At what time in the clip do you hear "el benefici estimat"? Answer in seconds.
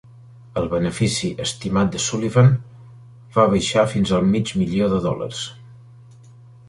0.61-1.91